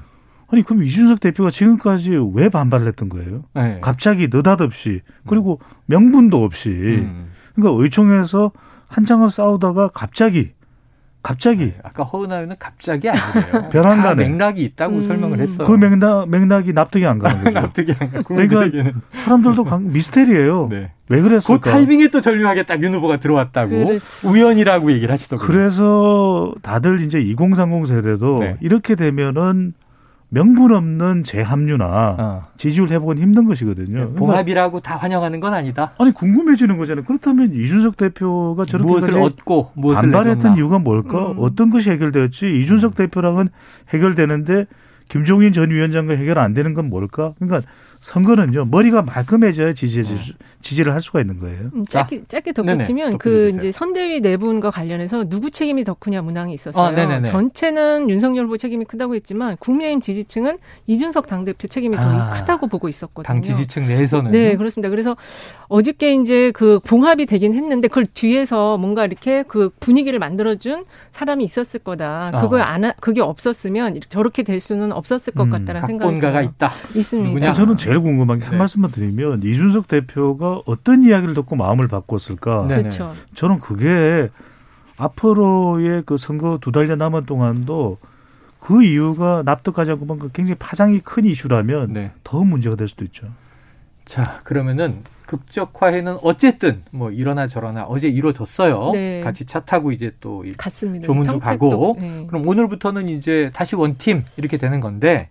[0.51, 3.43] 아니 그럼 이준석 대표가 지금까지 왜 반발을 했던 거예요?
[3.53, 3.79] 네.
[3.81, 7.27] 갑자기 느닷없이 그리고 명분도 없이 음.
[7.55, 8.51] 그러니까 의총에서
[8.89, 10.51] 한창을 싸우다가 갑자기
[11.23, 13.69] 갑자기 네, 아까 허은하 의원은 갑자기 아니에요.
[13.71, 15.03] 다 맥락이 있다고 음.
[15.03, 15.67] 설명을 했어요.
[15.67, 17.51] 그 맥락 맥락이 납득이 안 가는 거죠.
[17.61, 18.21] 납득이 안 가.
[18.23, 18.91] 그러니까.
[19.23, 20.67] 사람들도 강- 미스테리예요.
[20.71, 20.91] 네.
[21.09, 21.71] 왜그 그랬을까?
[21.71, 24.27] 타이밍에 또 전류하게 딱 윤 후보가 들어왔다고 그렇죠.
[24.27, 25.45] 우연이라고 얘기를 하시더군요.
[25.47, 28.57] 그래서 다들 이제 2030 세대도 네.
[28.59, 29.73] 이렇게 되면은
[30.33, 32.47] 명분 없는 재합류나 어.
[32.55, 33.91] 지지율 회복은 힘든 것이거든요.
[33.91, 35.91] 그러니까 봉합이라고 다 환영하는 건 아니다.
[35.97, 37.03] 아니 궁금해지는 거잖아요.
[37.03, 40.55] 그렇다면 이준석 대표가 무엇을 저렇게까지 얻고 무엇을 반발했던 내줬나.
[40.55, 41.31] 이유가 뭘까?
[41.31, 41.35] 음.
[41.39, 42.59] 어떤 것이 해결되었지?
[42.61, 43.49] 이준석 대표랑은
[43.89, 44.67] 해결되는데
[45.09, 47.33] 김종인 전 위원장과 해결 안 되는 건 뭘까?
[47.37, 47.69] 그러니까
[48.01, 50.01] 선거는요 머리가 말끔해져야 지지
[50.61, 51.69] 지지를 할 수가 있는 거예요.
[51.75, 53.49] 음, 짧게 짧게 덧붙이면 그.
[53.55, 56.83] 이제 선대위 내분과 관련해서 누구 책임이 더 크냐 문항이 있었어요.
[56.87, 57.29] 아, 네네네.
[57.29, 62.89] 전체는 윤석열 후보 책임이 크다고 했지만 국민의힘 지지층은 이준석 당대표 책임이 더 아, 크다고 보고
[62.89, 63.23] 있었거든요.
[63.23, 64.89] 당 지지층 내에서는 네, 그렇습니다.
[64.89, 65.15] 그래서
[65.67, 71.79] 어저께 이제 그 봉합이 되긴 했는데 그걸 뒤에서 뭔가 이렇게 그 분위기를 만들어준 사람이 있었을
[71.81, 72.31] 거다.
[72.33, 72.41] 어.
[72.41, 76.41] 그걸 안, 하- 그게 없었으면 이렇게 될 수는 없었을 것 음, 같다라는 생각이 각본가가.
[76.41, 76.71] 있다.
[76.95, 77.27] 있습니다.
[77.29, 77.53] 누구냐?
[77.53, 78.57] 저는 제일 궁금한 게한 네.
[78.57, 82.65] 말씀만 드리면 이준석 대표가 어떤 이야기를 듣고 마음을 바꿨을까?
[82.67, 82.77] 네.
[82.79, 83.11] 그렇죠.
[83.33, 84.29] 저는 그게
[84.97, 87.97] 앞으로의 그 선거 두 달여 남은 동안도
[88.59, 92.11] 그 이유가 납득하지 않고 뭔가 굉장히 파장이 큰 이슈라면 네.
[92.23, 93.27] 더 문제가 될 수도 있죠.
[94.05, 98.91] 자, 그러면은 극적화해는 어쨌든 뭐 이러나 저러나 어제 이루어졌어요.
[98.91, 99.21] 네.
[99.21, 101.05] 같이 차 타고 이제 또 이- 같습니다.
[101.05, 102.25] 조문도 평택도, 가고 네.
[102.27, 105.29] 그럼 오늘부터는 이제 다시 원팀 이렇게 되는 건데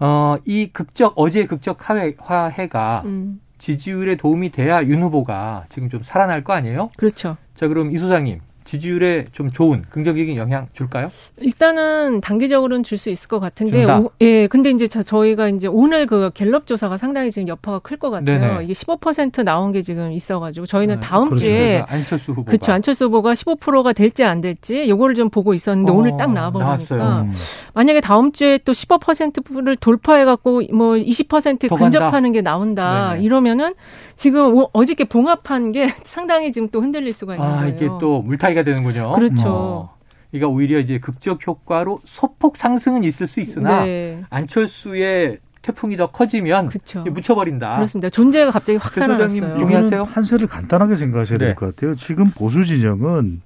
[0.00, 1.78] 어, 이 극적 어제 극적
[2.18, 6.90] 화해가 음, 지지율에 도움이 돼야 윤 후보가 지금 좀 살아날 거 아니에요?
[6.96, 7.36] 그렇죠.
[7.54, 11.10] 자, 그럼 이 소장님 지지율에 좀 좋은 긍정적인 영향 줄까요?
[11.38, 13.84] 일단은 단기적으로는 줄 수 있을 것 같은데.
[13.90, 17.96] 오- 예, 근데 이제 저, 저희가 이제 오늘 그 갤럽 조사가 상당히 지금 여파가 클
[17.96, 18.38] 것 같아요.
[18.40, 18.64] 네네.
[18.64, 21.44] 이게 15% 나온 게 지금 있어가지고 저희는 네, 다음 그렇죠.
[21.46, 25.94] 주에 안철수 후보가 그렇죠 안철수 후보가 15%가 될지 안 될지 요거를 좀 보고 있었는데 어,
[25.94, 27.22] 오늘 딱 나와버리니까 나왔어요.
[27.26, 27.32] 음.
[27.74, 33.24] 만약에 다음 주에 또 15%를 돌파해갖고 뭐 20%더 근접하는 게 나온다 네네.
[33.24, 33.74] 이러면은
[34.16, 37.74] 지금 오- 어저께 봉합한 게 상당히 지금 또 흔들릴 수가 있는 아, 거예요.
[37.74, 39.12] 이게 또 물타기가 되는군요.
[39.14, 39.44] 그렇죠.
[39.48, 39.96] 어.
[40.30, 46.68] 그러니까 오히려 이제 극적 효과로 소폭 상승은 있을 수 있으나 네, 안철수의 태풍이 더 커지면
[46.68, 47.00] 그렇죠.
[47.00, 47.74] 이게 묻혀버린다.
[47.76, 48.08] 그렇습니다.
[48.10, 49.40] 존재가 갑자기 확 살아났어요.
[49.40, 49.88] 동의- 동의하세요?
[50.00, 51.46] 이거는 판세를 간단하게 생각하셔야 네.
[51.46, 51.94] 될것 같아요.
[51.96, 53.42] 지금 보수 진영은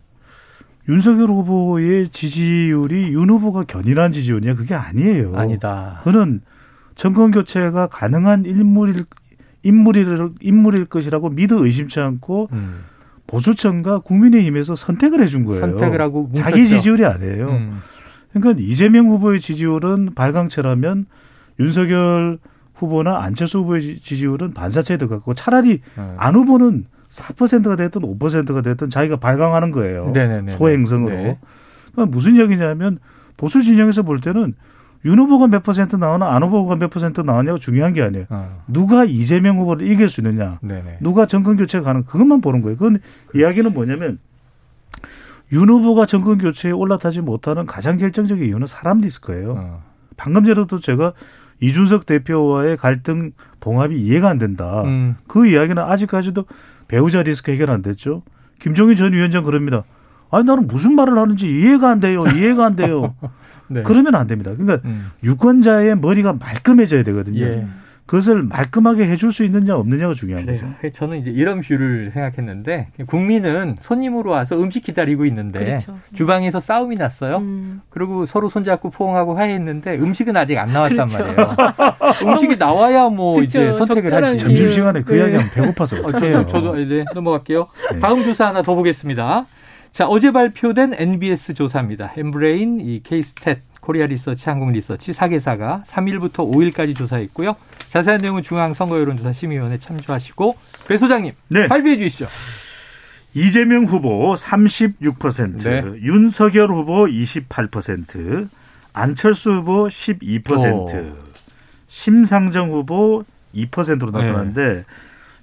[0.89, 5.35] 윤석열 후보의 지지율이 윤 후보가 견인한 지지율이냐 그게 아니에요.
[5.35, 6.01] 아니다.
[6.05, 6.43] 그는
[6.95, 9.07] 정권 교체가 가능한 인물일
[9.63, 12.85] 인물일 인물일 것이라고 믿어 의심치 않고 음.
[13.27, 15.61] 보수층과 국민의힘에서 선택을 해준 거예요.
[15.61, 16.43] 선택을 하고 뭉쳤죠.
[16.43, 17.49] 자기 지지율이 아니에요.
[17.49, 17.79] 음.
[18.33, 21.07] 그러니까 이재명 후보의 지지율은 발광체라면
[21.61, 22.39] 윤석열
[22.75, 26.15] 후보나 안철수 후보의 지- 지지율은 반사체에 들어갔고 차라리 음.
[26.19, 30.11] 안 후보는 4%가 됐든 5%가 됐든 자기가 발광하는 거예요.
[30.13, 30.53] 네네네.
[30.53, 31.15] 소행성으로.
[31.15, 31.39] 네.
[31.93, 32.99] 그러니까 무슨 얘기냐면
[33.37, 34.55] 보수 진영에서 볼 때는
[35.05, 38.27] 윤 후보가 몇 퍼센트 나오나 안 후보가 몇 퍼센트 나오냐가 중요한 게 아니에요.
[38.31, 38.63] 어.
[38.67, 40.59] 누가 이재명 후보를 이길 수 있느냐.
[40.63, 40.99] 네네.
[41.01, 42.77] 누가 정권 교체가 가능 그것만 보는 거예요.
[42.77, 43.01] 그건
[43.35, 44.19] 이야기는 뭐냐면
[45.53, 49.55] 윤 후보가 정권 교체에 올라타지 못하는 가장 결정적인 이유는 사람 리스크예요.
[49.59, 49.83] 어.
[50.17, 51.13] 방금 전에도 제가
[51.61, 54.83] 이준석 대표와의 갈등 봉합이 이해가 안 된다.
[54.85, 55.17] 음.
[55.27, 56.47] 그 이야기는 아직까지도
[56.89, 58.23] 배우자 리스크 해결 안 됐죠.
[58.61, 59.85] 김종인 전 위원장 그럽니다.
[60.31, 62.25] 아니 나는 무슨 말을 하는지 이해가 안 돼요.
[62.35, 63.15] 이해가 안 돼요.
[63.69, 63.83] 네.
[63.83, 64.53] 그러면 안 됩니다.
[64.57, 65.11] 그러니까 음.
[65.23, 67.45] 유권자의 머리가 말끔해져야 되거든요.
[67.45, 67.67] 예.
[68.07, 70.67] 그것을 말끔하게 해줄 수 있느냐 없느냐가 중요한 거죠.
[70.79, 70.93] 그래요.
[70.93, 75.97] 저는 이제 이런 view를 생각했는데 국민은 손님으로 와서 음식 기다리고 있는데 그렇죠.
[76.13, 77.39] 주방에서 싸움이 났어요.
[77.39, 77.81] 음.
[77.89, 81.19] 그리고 서로 손잡고 포옹하고 화해했는데 음식은 아직 안 나왔단 그렇죠.
[81.19, 81.57] 말이에요.
[82.31, 83.63] 음식이 나와야 뭐 그렇죠.
[83.63, 84.37] 이제 선택을 하지.
[84.37, 84.39] 비율.
[84.59, 85.21] 점심시간에 그 네.
[85.21, 86.47] 이야기하면 배고파서 어, 어떻게 해요.
[86.47, 87.67] 저도, 네, 넘어갈게요.
[87.93, 88.01] 네.
[88.01, 89.47] 다음 조사 하나 더 보겠습니다.
[89.95, 92.13] 자, 어제 발표된 NBS 조사입니다.
[92.17, 97.55] 엠브레인, 이 케이스탯, 코리아 리서치, 한국 리서치 4개사가 3일부터 5일까지 조사했고요.
[97.91, 100.57] 자세한 내용은 중앙선거여론조사 심의위원회 참조하시고
[100.89, 101.69] 배 소장님 네.
[101.69, 102.27] 발표해 주시죠.
[103.35, 105.83] 이재명 후보 36%, 네.
[106.03, 108.49] 윤석열 후보 28%,
[108.95, 111.17] 안철수 후보 12%, 오.
[111.87, 113.23] 심상정 후보
[113.55, 114.87] 2%로 나타났는데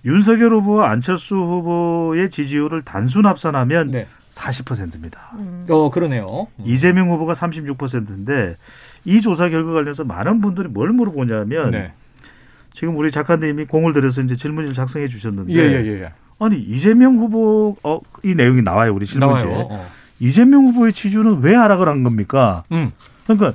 [0.03, 4.07] 윤석열 후보와 안철수 후보의 지지율을 단순 합산하면 네.
[4.31, 5.31] 40%입니다.
[5.37, 5.65] 음.
[5.69, 6.47] 어, 그러네요.
[6.63, 8.57] 이재명 후보가 36%인데
[9.03, 11.93] 이 조사 결과 관련해서 많은 분들이 뭘 물어보냐면 네.
[12.73, 16.01] 지금 우리 작가님이 공을 들여서 이제 질문지를 작성해 주셨는데 예, 예, 예.
[16.03, 16.11] 예.
[16.39, 19.67] 아니 이재명 후보 어, 이 내용이 나와요 우리 질문지에 나와요.
[19.69, 19.87] 어.
[20.19, 22.63] 이재명 후보의 지지율은 왜 하락을 한 겁니까?
[22.71, 22.91] 음.
[23.25, 23.53] 그러니까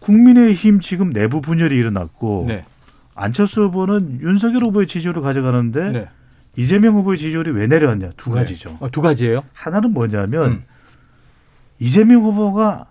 [0.00, 2.64] 국민의힘 지금 내부 분열이 일어났고 네.
[3.14, 6.08] 안철수 후보는 윤석열 후보의 지지율을 가져가는데 네.
[6.56, 8.76] 이재명 후보의 지지율이 왜 내려왔냐 두 가지죠.
[8.80, 9.44] 어, 두 가지예요.
[9.52, 10.64] 하나는 뭐냐면 음.
[11.78, 12.86] 이재명 후보가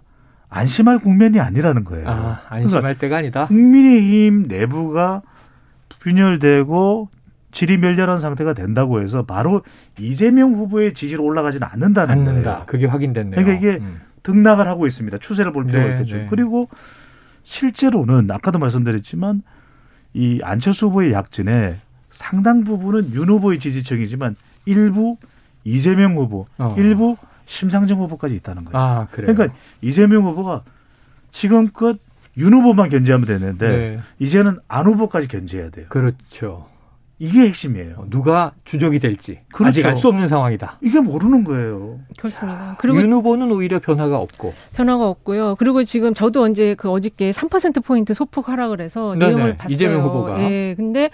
[0.49, 2.07] 안심할 국면이 아니라는 거예요.
[2.09, 3.45] 아, 안심할 그러니까 때가 아니다.
[3.45, 5.21] 국민의힘 내부가
[5.99, 7.09] 분열되고
[7.51, 9.63] 질이 멸렬한 상태가 된다고 해서 바로
[9.99, 12.51] 이재명 후보의 지지로 올라가지는 않는다는 않는다.
[12.51, 12.65] 거예요.
[12.65, 13.35] 그게 확인됐네요.
[13.43, 14.01] 그러니까 이게 음.
[14.23, 15.17] 등락을 하고 있습니다.
[15.19, 16.17] 추세를 볼 필요가 네, 있겠죠.
[16.17, 16.27] 네.
[16.29, 16.69] 그리고
[17.43, 19.41] 실제로는 아까도 말씀드렸지만
[20.13, 25.17] 이 안철수 후보의 약진에 상당 부분은 윤 후보의 지지층이지만 일부
[25.63, 26.75] 이재명 후보, 어.
[26.77, 28.77] 일부 심상정 후보까지 있다는 거예요.
[28.85, 29.33] 아, 그래요.
[29.33, 30.63] 그러니까 이재명 후보가
[31.31, 31.97] 지금껏
[32.37, 33.99] 윤 후보만 견제하면 되는데 네.
[34.19, 35.87] 이제는 안 후보까지 견제해야 돼요.
[35.89, 36.67] 그렇죠.
[37.21, 37.95] 이게 핵심이에요.
[37.97, 39.67] 어, 누가 주적이 될지 그렇죠.
[39.69, 40.77] 아직 알 수 없는 상황이다.
[40.81, 41.99] 이게 모르는 거예요.
[42.17, 42.77] 그렇습니다.
[42.79, 44.53] 그리고 윤 후보는 오히려 변화가 없고.
[44.73, 45.55] 변화가 없고요.
[45.55, 49.33] 그리고 지금 저도 언제 그 어저께 3% 포인트 소폭 하락을 해서 네네.
[49.33, 49.73] 내용을 봤어요.
[49.75, 50.39] 이재명 후보가.
[50.43, 50.75] 예.
[50.77, 51.09] 근데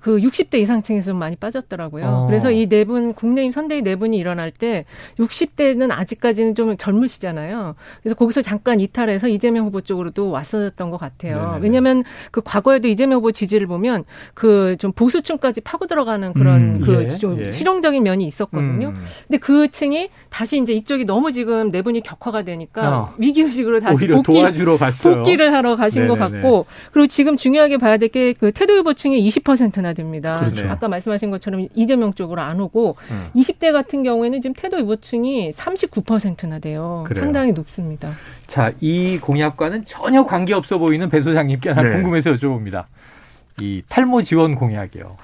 [0.00, 2.04] 그 60대 이상층에서 좀 많이 빠졌더라고요.
[2.06, 2.26] 어.
[2.26, 4.84] 그래서 이 네 분 국내임 선대위 네 분이 일어날 때
[5.18, 7.74] 60대는 아직까지는 좀 젊으시잖아요.
[8.02, 11.58] 그래서 거기서 잠깐 이탈해서 이재명 후보 쪽으로도 왔었던 것 같아요.
[11.60, 17.04] 왜냐하면 그 과거에도 이재명 후보 지지를 보면 그 좀 보수층까지 파고 들어가는 그런 음, 그
[17.04, 17.52] 예, 좀 예.
[17.52, 18.88] 실용적인 면이 있었거든요.
[18.88, 18.94] 음.
[19.26, 23.14] 근데 그 층이 다시 이제 이쪽이 너무 지금 내분이 격화가 되니까 어.
[23.18, 25.16] 위기의식으로 다시 복귀, 도와주러 갔어요.
[25.16, 26.42] 복귀를 하러 가신 것 네네네.
[26.42, 30.40] 같고 그리고 지금 중요하게 봐야 될 게 그 태도 후보층이 20%나 됩니다.
[30.40, 30.68] 그렇죠.
[30.70, 33.28] 아까 말씀하신 것처럼 이재명 쪽으로 안 오고 음.
[33.34, 37.04] 20대 같은 경우에는 지금 태도 후보층이 39%나 돼요.
[37.06, 37.24] 그래요.
[37.24, 38.10] 상당히 높습니다.
[38.46, 41.94] 자, 이 공약과는 전혀 관계없어 보이는 배 소장님께 하나 네.
[41.94, 42.84] 궁금해서 여쭤봅니다.
[43.60, 45.16] 이 탈모 지원 공약이요.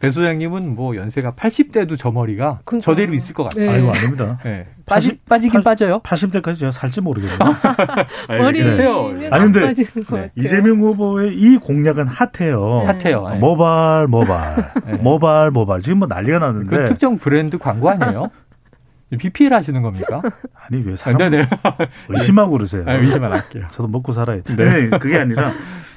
[0.00, 2.80] 배 소장님은 뭐 연세가 80대도 저 머리가 그러니까요.
[2.94, 3.66] 저대로 있을 것 같아요.
[3.70, 3.76] 네.
[3.78, 4.38] 아이고 아닙니다.
[4.44, 4.66] 네.
[4.86, 6.00] 빠지, 80 빠지긴 팔- 빠져요.
[6.00, 7.38] 80대까지 제가 살지 모르겠네요.
[8.28, 10.30] 머리는 아니, 안 근데 네.
[10.36, 12.84] 이재명 후보의 이 공약은 핫해요.
[12.86, 13.28] 핫해요.
[13.28, 13.38] 네.
[13.38, 14.92] 모발 모발 네.
[14.94, 18.30] 모발 모발 지금 뭐 난리가 그 났는데 특정 브랜드 광고 아니에요?
[19.18, 20.20] BPL 하시는 겁니까?
[20.68, 21.46] 아니 왜 아, 사람 네네.
[22.10, 22.84] 의심하고 그러세요?
[22.86, 23.64] 아, 의심만 할게요.
[23.70, 24.54] 저도 먹고 살아야 돼.
[24.54, 24.90] 네.
[24.90, 25.52] 그게 아니라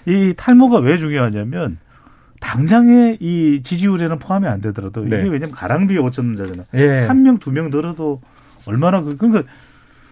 [0.06, 1.78] 이 탈모가 왜 중요하냐면
[2.41, 5.19] 당장의 이 지지율에는 포함이 안 되더라도 네.
[5.19, 6.65] 이게 왜냐면 가랑비에 5천 자잖아요.
[6.73, 7.06] 예.
[7.08, 8.19] 한명 두 명 늘어도
[8.65, 9.43] 얼마나 그 그러니까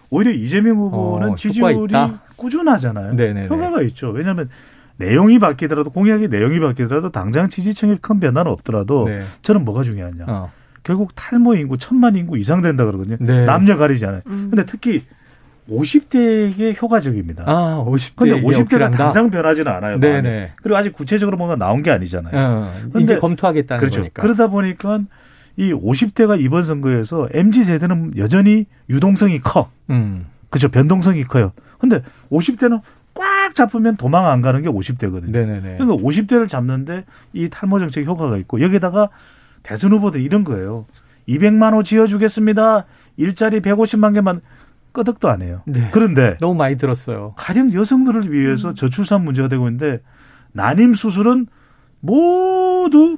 [0.10, 1.94] 오히려 이재명 후보는 어, 지지율이?
[2.38, 3.14] 꾸준하잖아요.
[3.16, 3.48] 네네네.
[3.48, 4.10] 효과가 있죠.
[4.10, 4.50] 왜냐하면
[4.98, 9.22] 내용이 바뀌더라도 공약의 내용이 바뀌더라도 당장 지지층에 큰 변화는 없더라도 네.
[9.42, 10.26] 저는 뭐가 중요하냐.
[10.28, 10.52] 어.
[10.84, 13.18] 결국 탈모 인구 천만 인구 이상 된다 그러거든요.
[13.20, 13.46] 네.
[13.46, 14.22] 남녀 가리잖아요.
[14.28, 14.48] 음.
[14.50, 15.04] 근데 특히
[15.70, 17.44] 50대에게 효과적입니다.
[17.48, 18.16] 아, 50대.
[18.16, 19.98] 근데 50대가 당장 변하지는 않아요.
[19.98, 20.22] 마음이.
[20.22, 20.52] 네네.
[20.62, 22.34] 그리고 아직 구체적으로 뭔가 나온 게 아니잖아요.
[22.36, 24.02] 어, 근데- 이제 검토하겠다는 그렇죠.
[24.02, 24.22] 거니까.
[24.22, 25.00] 그러다 보니까
[25.58, 29.70] 이 50대가 이번 선거에서 MZ 세대는 여전히 유동성이 커.
[29.90, 30.26] 음.
[30.50, 30.70] 그죠?
[30.70, 31.52] 변동성이 커요.
[31.78, 32.02] 근데
[32.32, 32.82] 50대는
[33.14, 35.32] 꽉 잡으면 도망 안 가는 게 50대거든요.
[35.32, 35.78] 네네네.
[35.78, 37.04] 그러니까 50대를 잡는데
[37.34, 39.10] 이 탈모 정책 효과가 있고 여기다가
[39.64, 40.86] 대선 후보도 이런 거예요.
[41.28, 42.86] 200만 호 지어주겠습니다.
[43.18, 44.42] 일자리 150만 개만
[45.00, 45.62] 끄덕도 안 해요.
[45.66, 45.88] 네.
[45.92, 47.34] 그런데 너무 많이 들었어요.
[47.38, 50.02] 가령 여성들을 위해서 저출산 문제가 되고 있는데
[50.52, 51.48] 난임 수술은
[52.02, 53.18] 모두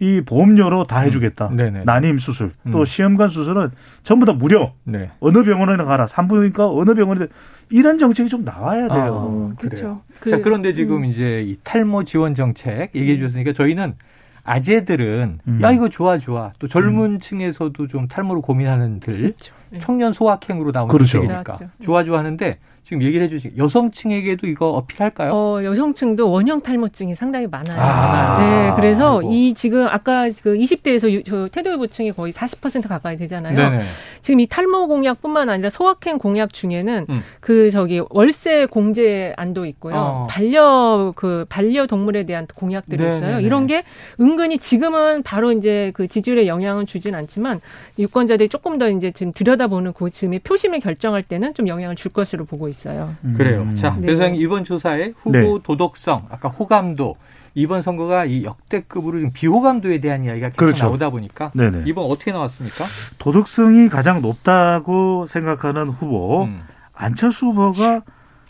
[0.00, 1.48] 이 보험료로 다 해주겠다.
[1.48, 1.56] 음.
[1.56, 1.84] 네네.
[1.84, 2.84] 난임 수술 또 음.
[2.84, 3.70] 시험관 수술은
[4.02, 4.72] 전부 다 무료.
[4.82, 5.10] 네.
[5.20, 6.08] 어느 병원에나 가라.
[6.08, 7.26] 산부인과 어느 병원에
[7.70, 8.90] 이런 정책이 좀 나와야 돼요.
[8.90, 9.52] 아, 그래요.
[9.60, 10.02] 그렇죠.
[10.28, 11.04] 자, 그- 그런데 지금 음.
[11.04, 13.94] 이제 이 탈모 지원 정책 얘기해 주셨으니까 저희는
[14.42, 15.58] 아재들은 음.
[15.62, 19.54] 야 이거 좋아 좋아 또 젊은 층에서도 좀 탈모로 고민하는들 그렇죠.
[19.80, 21.18] 청년 소확행으로 나온 그렇죠.
[21.18, 21.68] 정책이니까 나왔죠.
[21.82, 25.30] 좋아 좋아하는데 지금 얘기를 해주신 여성층에게도 이거 어필할까요?
[25.32, 27.80] 어, 여성층도 원형 탈모증이 상당히 많아요.
[27.80, 29.32] 아, 네, 그래서 아이고.
[29.32, 33.56] 이 지금 아까 그 20대에서 유, 저 태도유보층이 거의 40% 가까이 되잖아요.
[33.56, 33.84] 네네.
[34.20, 37.22] 지금 이 탈모 공약뿐만 아니라 소확행 공약 중에는 음.
[37.38, 39.94] 그 저기 월세 공제 안도 있고요.
[39.94, 40.26] 어.
[40.28, 43.20] 반려 그 반려 동물에 대한 공약들이 있어요.
[43.20, 43.42] 네네네.
[43.42, 43.84] 이런 게
[44.20, 47.60] 은근히 지금은 바로 이제 그 지지율에 영향은 주진 않지만
[47.96, 52.12] 유권자들이 조금 더 이제 지금 들여다 보는 그 즈음에 표심을 결정할 때는 좀 영향을 줄
[52.12, 53.14] 것으로 보고 있어요.
[53.36, 53.62] 그래요.
[53.62, 53.76] 음.
[53.76, 54.06] 자, 네.
[54.06, 55.58] 배수장님 이번 조사에 후보 네.
[55.62, 57.16] 도덕성, 아까 호감도
[57.54, 60.84] 이번 선거가 이 역대급으로 좀 비호감도에 대한 이야기가 계속 그렇죠.
[60.86, 61.84] 나오다 보니까 네네.
[61.86, 62.84] 이번 어떻게 나왔습니까?
[63.18, 66.60] 도덕성이 가장 높다고 생각하는 후보 음.
[66.94, 68.02] 안철수 후보가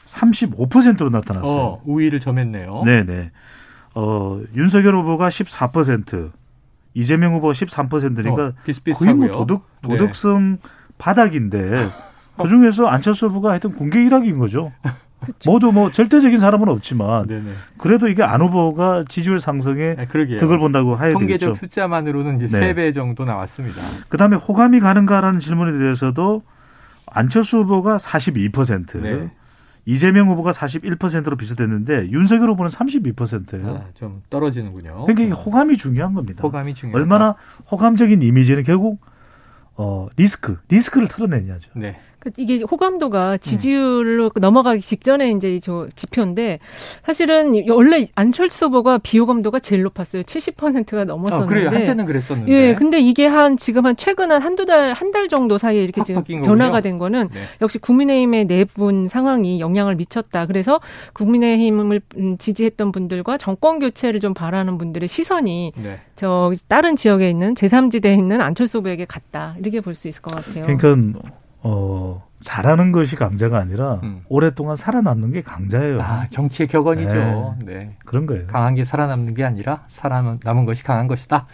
[0.04, 1.60] 35%로 나타났어요.
[1.60, 2.82] 어, 우위를 점했네요.
[2.84, 3.30] 네네.
[3.94, 6.30] 어, 윤석열 후보가 14%,
[6.94, 9.18] 이재명 후보가 13%니까 어, 비슷비슷하고요.
[9.18, 9.88] 거의 뭐 도덕, 네.
[9.88, 10.58] 도덕성
[11.02, 11.88] 바닥인데
[12.40, 14.72] 그 중에서 안철수 후보가 하여튼 공개 1학인 거죠.
[15.46, 17.50] 모두 뭐 절대적인 사람은 없지만 네네.
[17.78, 20.38] 그래도 이게 안 후보가 지지율 상승에 네.
[20.38, 21.54] 덕을 본다고 해야 통계적 되겠죠.
[21.54, 22.74] 숫자만으로는 이제 네.
[22.74, 23.80] 3배 정도 나왔습니다.
[24.08, 26.42] 그다음에 호감이 가는가라는 질문에 대해서도
[27.06, 29.30] 안철수 후보가 42%, 네.
[29.84, 33.68] 이재명 후보가 41%로 비슷했는데 윤석열 후보는 32%예요.
[33.68, 35.06] 아, 좀 떨어지는군요.
[35.06, 36.42] 그러니까 이게 호감이 중요한 겁니다.
[36.42, 37.00] 호감이 중요하다.
[37.00, 37.34] 얼마나
[37.70, 39.00] 호감적인 이미지는 결국
[39.74, 41.70] 어 리스크, 리스크를 털어내냐죠.
[41.74, 41.98] 네.
[42.22, 46.60] 그 이게 호감도가 지지율로 넘어가기 직전에 이제 저 지표인데
[47.04, 50.22] 사실은 원래 안철수 후보가 비호감도가 제일 높았어요.
[50.22, 51.44] 70%가 넘었었는데.
[51.44, 51.70] 아, 그래요.
[51.70, 52.52] 한때는 그랬었는데.
[52.52, 56.00] 예, 근데 이게 한 지금 한 최근 한 한두 달, 한 달 정도 사이에 이렇게
[56.00, 56.80] 확 지금 변화가 거군요.
[56.80, 57.40] 된 거는 네.
[57.60, 60.46] 역시 국민의힘의 내분 상황이 영향을 미쳤다.
[60.46, 60.80] 그래서
[61.14, 65.98] 국민의힘을 음, 지지했던 분들과 정권 교체를 좀 바라는 분들의 시선이 네.
[66.16, 69.56] 저 다른 지역에 있는 제3지대에 있는 안철수 후보에게 갔다.
[69.58, 70.64] 이렇게 볼 수 있을 것 같아요.
[70.78, 71.20] 그러니까
[71.62, 74.22] 어 잘하는 것이 강자가 아니라 음.
[74.28, 76.00] 오랫동안 살아남는 게 강자예요.
[76.02, 77.56] 아, 정치의 격언이죠.
[77.64, 77.96] 네.
[78.04, 78.46] 그런 거예요.
[78.48, 81.46] 강한 게 살아남는 게 아니라 살아남은 것이 강한 것이다.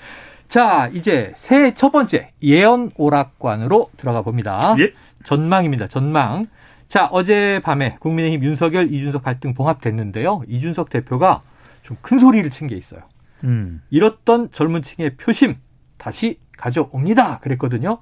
[0.49, 4.75] 자, 이제 새해 첫 번째 예언 오락관으로 들어가 봅니다.
[4.79, 4.93] 예.
[5.25, 5.89] 전망입니다.
[5.89, 6.47] 전망.
[6.89, 10.43] 자, 어젯밤에 국민의힘 윤석열, 이준석 갈등 봉합됐는데요.
[10.49, 11.43] 이준석 대표가
[11.83, 13.01] 좀 큰 소리를 친 게 있어요.
[13.45, 13.83] 음.
[13.91, 15.57] 잃었던 젊은 층의 표심
[15.99, 17.41] 다시 가져옵니다.
[17.41, 17.99] 그랬거든요.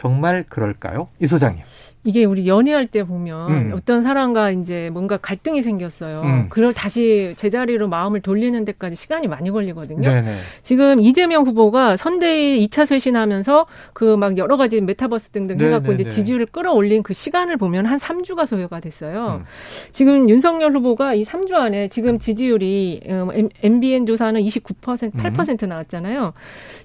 [0.00, 1.08] 정말 그럴까요?
[1.20, 1.62] 이 소장님.
[2.04, 3.72] 이게 우리 연애할 때 보면 음.
[3.74, 6.22] 어떤 사람과 이제 뭔가 갈등이 생겼어요.
[6.22, 6.46] 음.
[6.48, 10.08] 그걸 다시 제자리로 마음을 돌리는 데까지 시간이 많이 걸리거든요.
[10.08, 10.36] 네네.
[10.62, 15.94] 지금 이재명 후보가 선대위 2차 쇄신하면서 그 막 여러 가지 메타버스 등등 네, 해갖고 네,
[15.94, 16.10] 이제 네.
[16.10, 19.40] 지지율을 끌어올린 그 시간을 보면 한 3주가 소요가 됐어요.
[19.40, 19.44] 음.
[19.92, 26.32] 지금 윤석열 후보가 이 3주 안에 지금 지지율이 음, M- MBN 조사는 29% 8% 나왔잖아요.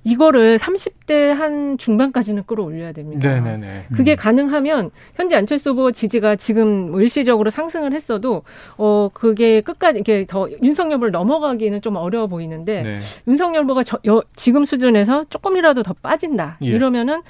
[0.04, 3.30] 이거를 30대 한 중반까지는 끌어올려야 됩니다.
[3.30, 3.88] 네네네.
[3.96, 8.44] 그게 가능하면 현재 안철수 후보 지지가 지금 뭐 일시적으로 상승을 했어도
[8.78, 13.00] 어 그게 끝까지 이렇게 더 윤석열 후보를 넘어가기는 좀 어려워 보이는데 네.
[13.28, 16.68] 윤석열 후보가 저, 여, 지금 수준에서 조금이라도 더 빠진다 예.
[16.68, 17.22] 이러면은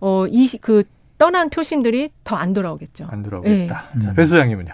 [0.00, 0.84] 어이 그
[1.18, 3.06] 떠난 표심들이 더 안 돌아오겠죠.
[3.10, 3.84] 안 들어오겠다.
[3.94, 4.02] 네.
[4.02, 4.14] 자, 음.
[4.16, 4.72] 배 소장님은요?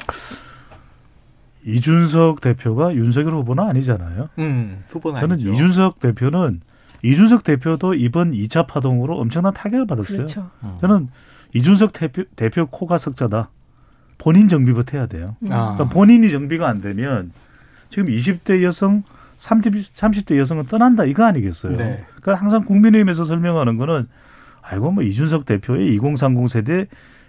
[1.67, 4.31] 이준석 대표가 윤석열 후보는 아니잖아요.
[4.39, 5.53] 음, 후보는 저는 아니죠.
[5.53, 6.61] 이준석 대표는
[7.03, 10.17] 이준석 대표도 이번 2차 파동으로 엄청난 타격을 받았어요.
[10.19, 10.51] 그렇죠.
[10.63, 10.79] 음.
[10.81, 11.09] 저는
[11.55, 13.51] 이준석 대표, 대표 코가 석자다.
[14.19, 15.37] 본인 정비부터 해야 돼요.
[15.43, 15.53] 음.
[15.53, 15.75] 아.
[15.75, 17.33] 그러니까 본인이 정비가 안 되면
[17.89, 19.03] 지금 20대 여성,
[19.39, 21.77] 30, 30대 여성은 떠난다 이거 아니겠어요.
[21.77, 22.05] 네.
[22.21, 24.07] 그러니까 항상 국민의힘에서 설명하는 거는
[24.63, 26.87] 아이고 뭐 이준석 대표의 2030 세대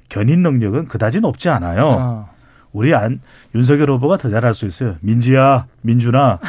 [0.09, 1.89] 견인 능력은 그다지 높지 않아요.
[1.99, 2.25] 아.
[2.73, 3.21] 우리 안
[3.55, 4.95] 윤석열 후보가 더 잘할 수 있어요.
[5.01, 6.39] 민지야, 민준아.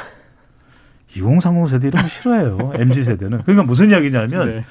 [1.15, 2.73] 2030 세대 이런 거 싫어해요.
[2.79, 3.43] MZ 세대는.
[3.43, 4.65] 그러니까 무슨 이야기냐면 네.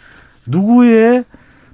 [0.46, 1.24] 누구의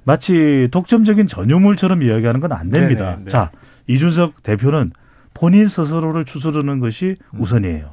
[0.08, 3.10] 마치 독점적인 전유물처럼 이야기하는 건 안 됩니다.
[3.10, 3.30] 네네, 네.
[3.30, 3.50] 자,
[3.88, 4.90] 이준석 대표는
[5.34, 7.40] 본인 스스로를 추스르는 것이 음.
[7.42, 7.90] 우선이에요.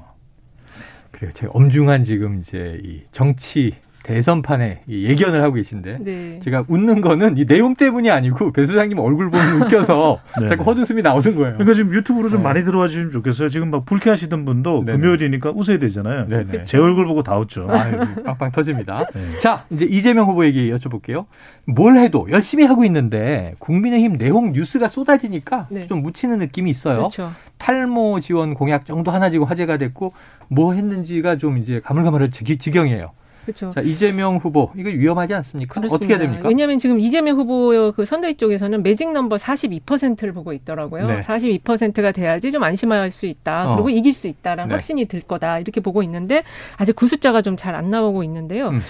[1.12, 1.32] 그래요.
[1.34, 3.74] 제가 엄중한 지금 이제 이 정치
[4.06, 6.40] 대선판에 이 예견을 하고 계신데 네.
[6.44, 10.48] 제가 웃는 거는 이 내용 때문이 아니고 배 소장님 얼굴 보면 웃겨서 네.
[10.48, 11.54] 자꾸 헛웃음이 나오는 거예요.
[11.54, 12.44] 그러니까 지금 유튜브로 좀 네.
[12.44, 13.50] 많이 들어와 주시면 좋겠어요.
[13.50, 15.00] 지금 막 불쾌하시던 분도 네네.
[15.00, 16.28] 금요일이니까 웃어야 되잖아요.
[16.28, 16.62] 네네.
[16.64, 17.68] 제 얼굴 보고 다 웃죠.
[17.70, 19.06] 아유, 빵빵 터집니다.
[19.14, 19.40] 네.
[19.40, 21.26] 자, 이제 이재명 후보에게 여쭤볼게요.
[21.66, 25.88] 뭘 해도 열심히 하고 있는데 국민의힘 내홍 뉴스가 쏟아지니까 네.
[25.88, 26.98] 좀 묻히는 느낌이 있어요.
[26.98, 27.32] 그렇죠.
[27.58, 30.14] 탈모 지원 공약 정도 하나 지고 화제가 됐고
[30.48, 33.12] 뭐 했는지가 좀 이제 가물가물할 지- 지경이에요.
[33.46, 33.70] 그렇죠.
[33.72, 35.76] 자, 이재명 후보 이거 위험하지 않습니까?
[35.76, 35.96] 그렇습니다.
[35.96, 36.48] 어떻게 해야 됩니까?
[36.48, 41.08] 왜냐하면 지금 이재명 후보 그 선대위 쪽에서는 매직 넘버 42%를 보고 있더라고요.
[41.08, 41.22] 네.
[41.22, 43.72] 42%가 돼야지 좀 안심할 수 있다.
[43.72, 43.76] 어.
[43.76, 44.74] 그리고 이길 수 있다라는 네.
[44.74, 45.60] 확신이 들 거다.
[45.60, 46.44] 이렇게 보고 있는데
[46.78, 48.70] 아직 그 숫자가 좀 잘 안 나오고 있는데요.
[48.70, 48.82] 음.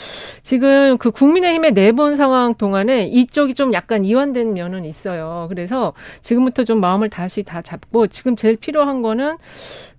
[0.43, 5.47] 지금 그 국민의힘의 내분 상황 동안에 이쪽이 좀 약간 이완된 면은 있어요.
[5.49, 9.37] 그래서 지금부터 좀 마음을 다시 다 잡고 지금 제일 필요한 거는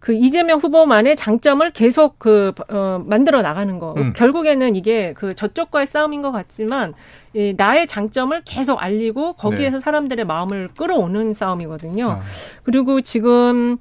[0.06, 3.92] 그 이재명 후보만의 장점을 계속 그 어, 만들어 나가는 거.
[3.96, 4.12] 음.
[4.12, 6.94] 결국에는 이게 그 저쪽과의 싸움인 것 같지만
[7.34, 12.08] 이 나의 장점을 계속 알리고 거기에서 사람들의 마음을 끌어오는 싸움이거든요.
[12.08, 12.20] 아,
[12.62, 13.78] 그리고 지금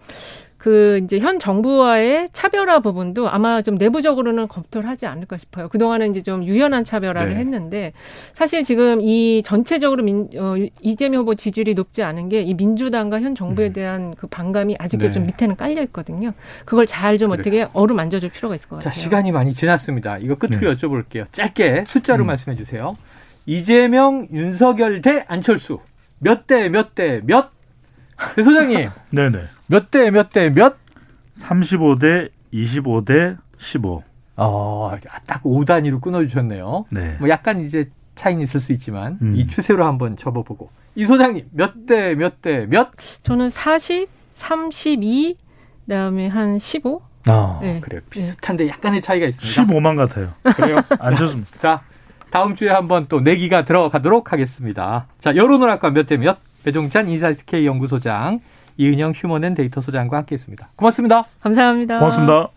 [0.66, 5.70] 그 이제 현 정부와의 차별화 부분도 아마 좀 내부적으로는 검토를 하지 않을까 싶어요.
[5.70, 7.40] 그동안은 이제 좀 유연한 차별화를 네.
[7.40, 7.94] 했는데
[8.34, 13.36] 사실 지금 이 전체적으로 민, 어, 이재명 후보 지지율이 높지 않은 게 이 민주당과 현
[13.36, 15.12] 정부에 대한 그 반감이 아직도 네.
[15.12, 16.34] 좀 밑에는 깔려 있거든요.
[16.66, 19.00] 그걸 잘 좀 어떻게 어루만져 줄 필요가 있을 것 자, 같아요.
[19.04, 20.18] 시간이 많이 지났습니다.
[20.18, 20.76] 이거 끝으로 네.
[20.76, 21.32] 여쭤볼게요.
[21.32, 22.28] 짧게 숫자로 음.
[22.28, 22.96] 말씀해 주세요.
[23.46, 25.80] 이재명, 윤석열 대 안철수.
[26.18, 27.52] 몇 대 몇 대 몇?
[28.36, 29.40] 배 소장님, 네네.
[29.68, 30.78] 몇 대 몇 대 몇?
[31.38, 34.04] 35대 25대 15.
[34.38, 34.92] 어,
[35.26, 36.86] 딱 5단위로 끊어주셨네요.
[36.92, 37.16] 네.
[37.20, 39.36] 뭐 약간 이제 차이는 있을 수 있지만 음.
[39.36, 42.92] 이 추세로 한번 접어보고 이 소장님 몇 대 몇 대 몇?
[43.24, 45.38] 저는 40, 32,
[45.86, 47.02] 그다음에 한 15.
[47.28, 47.80] 아 네.
[47.82, 49.64] 그래요 비슷한데 약간의 차이가 있습니다.
[49.64, 50.34] 15만 같아요.
[50.56, 50.82] 그래요.
[51.00, 51.42] 안철수.
[51.58, 51.82] 자
[52.30, 55.08] 다음 주에 한번 또 내기가 들어가도록 하겠습니다.
[55.20, 56.38] 자 여론 오락관 몇 대 몇?
[56.64, 58.40] 배종찬 인사이트 K 연구소장
[58.78, 60.70] 이은영 휴먼앤데이터 소장과 함께했습니다.
[60.76, 61.24] 고맙습니다.
[61.42, 62.00] 감사합니다.
[62.00, 62.56] 고맙습니다.